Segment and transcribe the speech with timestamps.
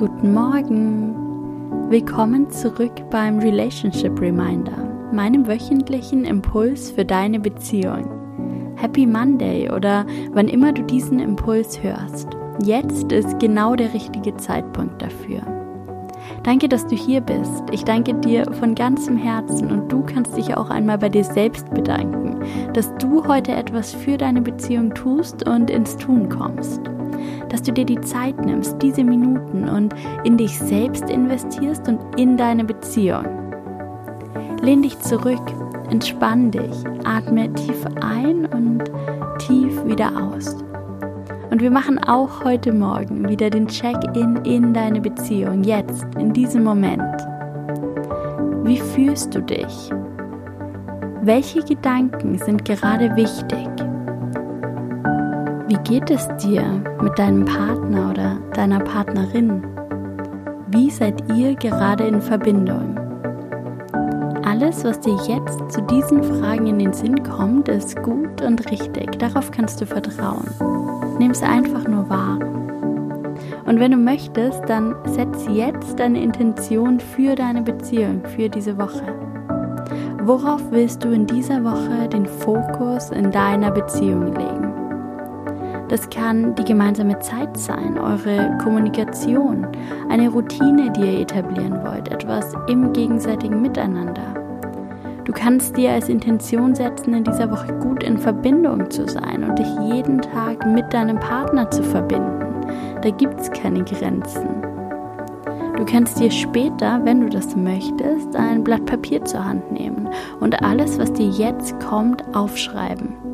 [0.00, 1.90] Guten Morgen.
[1.90, 4.78] Willkommen zurück beim Relationship Reminder,
[5.12, 8.08] meinem wöchentlichen Impuls für deine Beziehung.
[8.76, 12.28] Happy Monday oder wann immer du diesen Impuls hörst.
[12.64, 15.42] Jetzt ist genau der richtige Zeitpunkt dafür.
[16.44, 17.64] Danke, dass du hier bist.
[17.70, 21.68] Ich danke dir von ganzem Herzen und du kannst dich auch einmal bei dir selbst
[21.74, 22.40] bedanken,
[22.72, 26.90] dass du heute etwas für deine Beziehung tust und ins Tun kommst
[27.48, 32.36] dass du dir die Zeit nimmst, diese Minuten und in dich selbst investierst und in
[32.36, 33.24] deine Beziehung.
[34.62, 35.42] Lehn dich zurück,
[35.90, 38.84] entspann dich, atme tief ein und
[39.38, 40.56] tief wieder aus.
[41.50, 46.62] Und wir machen auch heute Morgen wieder den Check-in in deine Beziehung, jetzt, in diesem
[46.62, 47.02] Moment.
[48.62, 49.90] Wie fühlst du dich?
[51.22, 53.89] Welche Gedanken sind gerade wichtig?
[55.70, 56.64] Wie geht es dir
[57.00, 59.62] mit deinem Partner oder deiner Partnerin?
[60.66, 62.98] Wie seid ihr gerade in Verbindung?
[64.44, 69.16] Alles, was dir jetzt zu diesen Fragen in den Sinn kommt, ist gut und richtig.
[69.20, 70.50] Darauf kannst du vertrauen.
[71.20, 72.40] Nimm es einfach nur wahr.
[73.64, 79.14] Und wenn du möchtest, dann setz jetzt deine Intention für deine Beziehung, für diese Woche.
[80.24, 84.69] Worauf willst du in dieser Woche den Fokus in deiner Beziehung legen?
[85.90, 89.66] Das kann die gemeinsame Zeit sein, eure Kommunikation,
[90.08, 94.22] eine Routine, die ihr etablieren wollt, etwas im gegenseitigen Miteinander.
[95.24, 99.58] Du kannst dir als Intention setzen, in dieser Woche gut in Verbindung zu sein und
[99.58, 102.64] dich jeden Tag mit deinem Partner zu verbinden.
[103.02, 104.62] Da gibt es keine Grenzen.
[105.76, 110.62] Du kannst dir später, wenn du das möchtest, ein Blatt Papier zur Hand nehmen und
[110.62, 113.29] alles, was dir jetzt kommt, aufschreiben.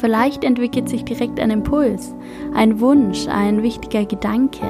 [0.00, 2.14] Vielleicht entwickelt sich direkt ein Impuls,
[2.54, 4.64] ein Wunsch, ein wichtiger Gedanke.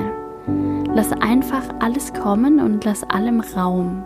[0.94, 4.03] Lass einfach alles kommen und lass allem Raum.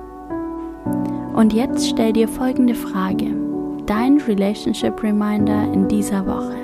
[1.35, 3.29] Und jetzt stell dir folgende Frage.
[3.87, 6.57] Dein Relationship Reminder in dieser Woche.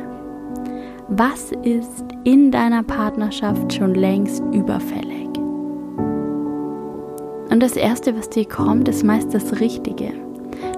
[1.09, 5.29] Was ist in deiner Partnerschaft schon längst überfällig?
[7.51, 10.28] Und das Erste, was dir kommt, ist meist das Richtige.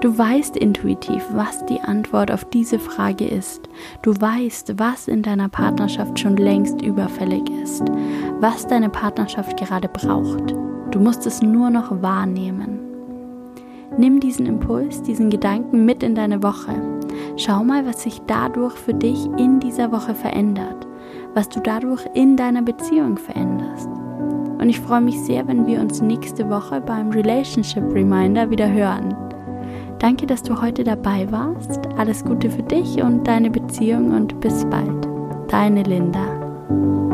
[0.00, 3.68] Du weißt intuitiv, was die Antwort auf diese Frage ist.
[4.00, 7.82] Du weißt, was in deiner Partnerschaft schon längst überfällig ist,
[8.40, 10.54] was deine Partnerschaft gerade braucht.
[10.90, 12.78] Du musst es nur noch wahrnehmen.
[13.98, 16.72] Nimm diesen Impuls, diesen Gedanken mit in deine Woche.
[17.36, 20.86] Schau mal, was sich dadurch für dich in dieser Woche verändert,
[21.34, 23.88] was du dadurch in deiner Beziehung veränderst.
[24.58, 29.14] Und ich freue mich sehr, wenn wir uns nächste Woche beim Relationship Reminder wieder hören.
[30.00, 31.86] Danke, dass du heute dabei warst.
[31.98, 35.06] Alles Gute für dich und deine Beziehung und bis bald.
[35.48, 37.09] Deine Linda.